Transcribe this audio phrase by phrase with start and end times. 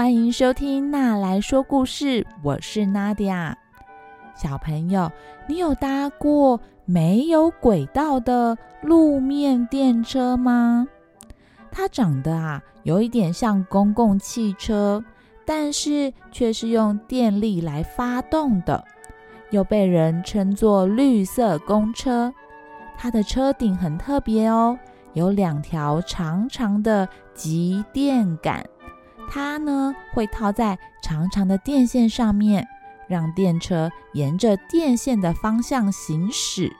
[0.00, 3.58] 欢迎收听娜来说故事，我是娜迪亚。
[4.34, 5.12] 小朋友，
[5.46, 10.88] 你有搭过没有轨道的路面电车吗？
[11.70, 15.04] 它长得啊，有一点像公共汽车，
[15.44, 18.82] 但是却是用电力来发动的，
[19.50, 22.32] 又被人称作绿色公车。
[22.96, 24.78] 它的车顶很特别哦，
[25.12, 28.64] 有两条长长的集电杆。
[29.32, 32.66] 它呢会套在长长的电线上面，
[33.06, 36.72] 让电车沿着电线的方向行驶。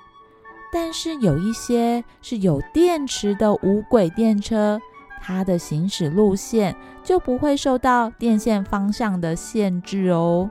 [0.73, 4.81] 但是有一些是有电池的无轨电车，
[5.21, 10.51] 它的行驶路线就不会受到电线方向的限制哦。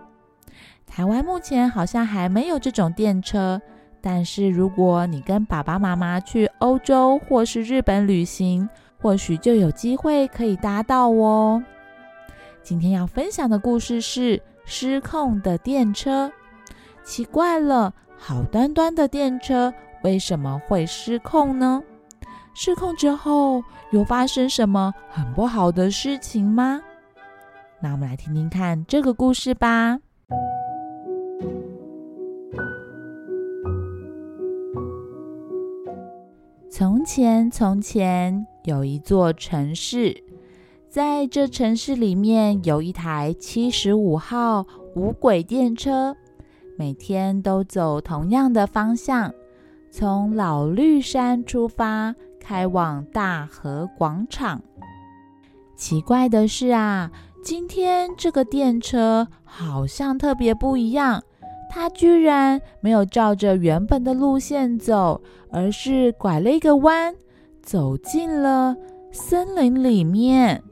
[0.87, 3.61] 台湾目前好像还没有这种电车，
[4.01, 8.67] 但是如果你跟爸爸妈妈去欧洲或是日本旅行，
[9.01, 11.63] 或许就有机会可以搭到哦。
[12.69, 16.31] 今天要分享的故事是失控的电车。
[17.03, 21.81] 奇怪了，好端端的电车为什么会失控呢？
[22.53, 26.79] 失控之后有发生什么很不好的事情吗？
[27.81, 29.97] 那我们来听听看这个故事吧。
[36.69, 40.28] 从前，从前有一座城市。
[40.89, 44.65] 在这城市里面有一台七十五号
[44.95, 46.17] 无轨电车，
[46.79, 49.31] 每天都走同样的方向，
[49.91, 54.59] 从老绿山出发，开往大河广场。
[55.77, 57.11] 奇怪的是啊，
[57.43, 61.21] 今天这个电车好像特别不一样，
[61.69, 67.13] 它居然没有照着原本的路线走，而是拐了一个弯，
[67.61, 68.75] 走进了
[69.11, 70.63] 森林里面。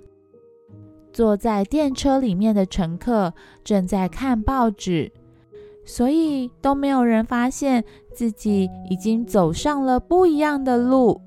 [1.18, 5.12] 坐在电车里面的乘客正在看报纸，
[5.84, 7.84] 所以都没有人发现
[8.14, 11.19] 自己已经走上了不一样的路。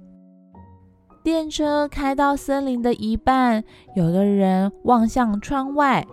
[1.24, 3.64] 电车开到森林的一半，
[3.96, 6.06] 有个人望向窗外，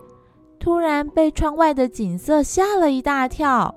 [0.60, 3.76] 突然被窗外的景色吓了一大跳。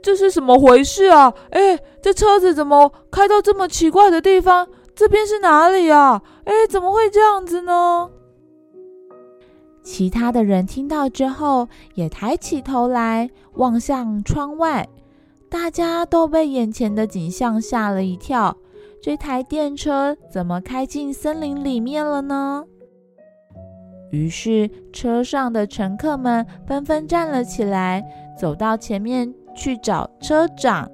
[0.00, 1.34] 这是什么回事啊？
[1.50, 4.68] 哎，这车子怎么开到这么奇怪的地方？
[4.94, 6.22] 这边是哪里啊？
[6.44, 8.08] 哎，怎么会这样子呢？
[9.86, 14.88] 其他的人听到之后，也抬起头来望向窗外，
[15.48, 18.56] 大家都被眼前的景象吓了一跳。
[19.00, 22.64] 这台电车怎么开进森林里面了呢？
[24.10, 28.02] 于是，车上的乘客们纷纷站了起来，
[28.36, 30.90] 走到前面去找车长。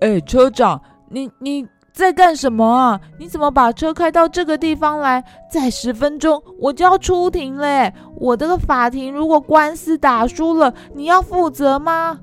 [0.00, 0.80] 哎，车长，
[1.10, 1.66] 你你。
[1.98, 3.00] 在干什么啊？
[3.18, 5.24] 你怎么把车开到这个地方来？
[5.50, 7.92] 再十分钟我就要出庭嘞！
[8.14, 12.20] 我这个法庭如果官司打输了，你要负责吗？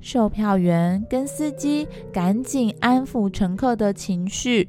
[0.00, 4.68] 售票员跟司机赶紧安抚乘客的情绪，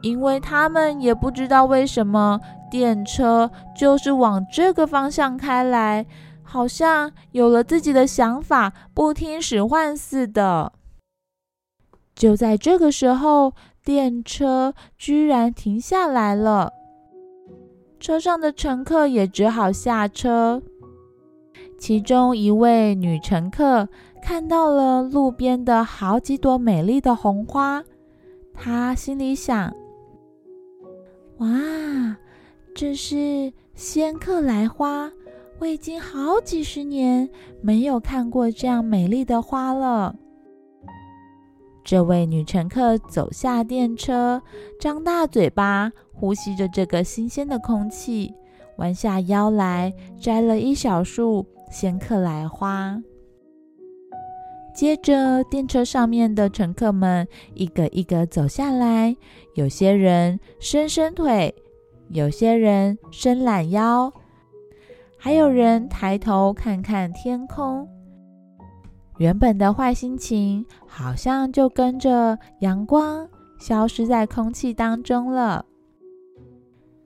[0.00, 6.06] 因为他们也不知道为什么电车就是往这个方向开来，
[6.42, 10.72] 好像有了自己的想法，不听使唤似的。
[12.14, 13.52] 就在这个时候，
[13.84, 16.72] 电车居然停下来了。
[17.98, 20.62] 车上的乘客也只好下车。
[21.78, 23.88] 其中一位女乘客
[24.22, 27.82] 看到了路边的好几朵美丽的红花，
[28.54, 29.74] 她心里想
[31.38, 31.48] ：“哇，
[32.74, 35.10] 这是仙客来花！
[35.58, 37.28] 我已经好几十年
[37.60, 40.14] 没有看过这样美丽的花了。”
[41.84, 44.42] 这位女乘客走下电车，
[44.80, 48.34] 张大嘴巴呼吸着这个新鲜的空气，
[48.78, 52.98] 弯下腰来摘了一小束仙客来花。
[54.74, 59.14] 接着，电车上面的乘客们一个一个走下来，
[59.54, 61.54] 有些人伸伸腿，
[62.08, 64.12] 有些人伸懒腰，
[65.18, 67.86] 还有人抬头看看天空。
[69.18, 73.28] 原本的坏心情好像就跟着阳光
[73.58, 75.64] 消失在空气当中了。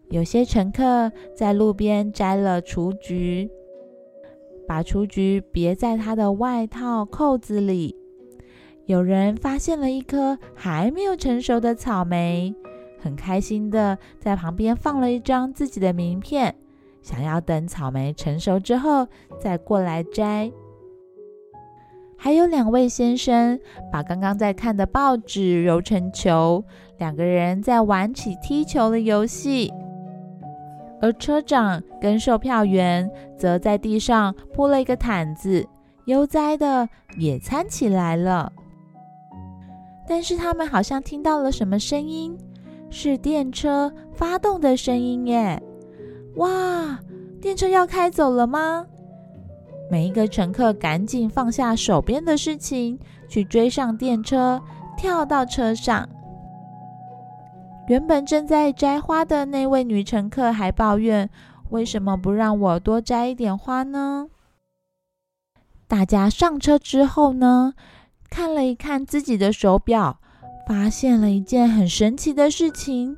[0.08, 3.50] 有些乘客在路边摘了雏菊，
[4.66, 7.94] 把雏菊别在他的外套扣子里。
[8.87, 12.55] 有人发现了一颗还没有成熟的草莓，
[12.99, 16.55] 很开心的在旁边放了一张自己的名片，
[17.02, 19.06] 想要等草莓成熟之后
[19.38, 20.50] 再过来摘。
[22.20, 23.59] 还有两位先生
[23.93, 26.65] 把刚刚在看的报纸揉成球，
[26.99, 29.73] 两个人在玩起踢球的游戏。
[31.00, 35.65] 而车长跟售票员则在地上铺了一个毯子，
[36.06, 38.53] 悠哉的野餐起来了。
[40.09, 42.37] 但是他们好像听到了什么声音，
[42.91, 45.62] 是电车发动的声音耶！
[46.35, 46.99] 哇，
[47.41, 48.85] 电车要开走了吗？
[49.90, 52.99] 每一个乘客赶紧放下手边的事情，
[53.29, 54.61] 去追上电车，
[54.96, 56.08] 跳到车上。
[57.88, 61.31] 原本正在摘花的那位女乘客还抱怨
[61.70, 64.29] ：“为什么不让我多摘一点花呢？”
[65.88, 67.73] 大家上车之后呢，
[68.29, 70.20] 看了一看自己的手表，
[70.67, 73.17] 发现了一件很神奇的事情：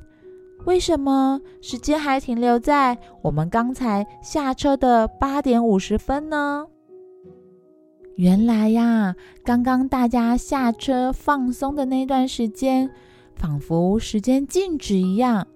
[0.65, 6.67] 为什么时间还停留在我们刚才下车的八点五十分呢？
[8.15, 12.89] 原来呀，刚刚大家下车放松的那段时间。
[13.33, 15.47] 仿佛时间静止一样，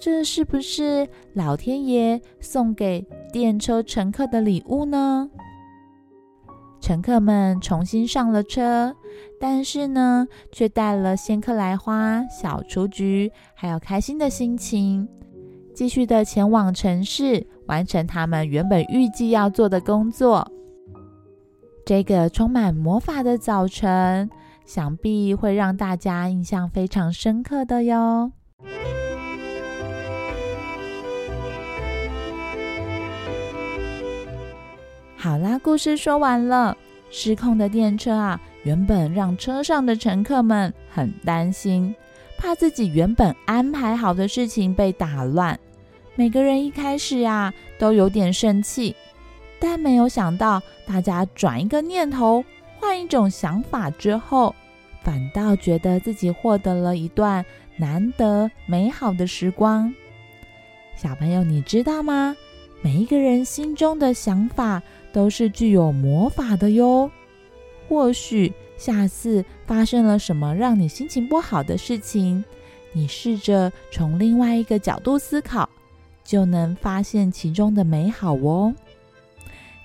[0.00, 5.28] 这是不是老天爷送给电车乘客的礼物呢？
[6.84, 8.94] 乘客们重新上了车，
[9.40, 15.08] 但是呢，却带了仙客来花、小雏菊，还有开心的心情，
[15.74, 20.46] 继续的前往城市，完成他们原本预计要做的工作。
[21.86, 24.28] 这个充满魔法的早晨。
[24.66, 28.32] 想必会让大家印象非常深刻的哟。
[35.24, 36.76] 好啦，故事说完了。
[37.10, 41.94] 失控的电车啊，原本让车上的乘客们很担心，
[42.36, 45.58] 怕自己原本安排好的事情被打乱。
[46.14, 48.94] 每个人一开始呀，都有点生气，
[49.58, 52.44] 但没有想到，大家转一个念头。
[52.78, 54.54] 换一种想法之后，
[55.02, 57.42] 反倒觉得自己获得了一段
[57.78, 59.90] 难得美好的时光。
[60.94, 62.36] 小朋友，你知道吗？
[62.82, 64.82] 每一个人心中的想法
[65.14, 67.10] 都是具有魔法的哟。
[67.88, 72.44] 或许下次发生了什么让你心情不好的事情，
[72.92, 75.68] 你试着从另外一个角度思考，
[76.24, 78.74] 就能发现其中的美好哦。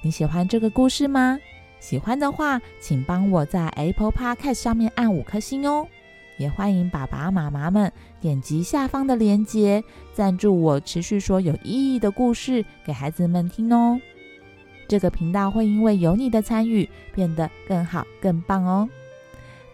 [0.02, 1.38] 你喜欢这个故事吗？
[1.80, 5.88] 喜欢的话，请帮我在 Apple Podcast 上面按五颗星哦！
[6.38, 7.92] 也欢迎爸爸妈妈们
[8.22, 9.84] 点击下方的链接，
[10.14, 14.00] 赞助我持续说有意义的故事给孩子们听哦。
[14.90, 18.90] 这个频道会因为有你的参与变得更好、更棒哦。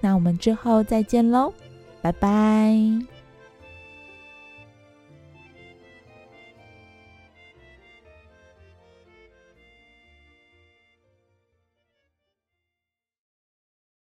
[0.01, 1.53] 那我们之后再见喽，
[2.01, 3.14] 拜拜。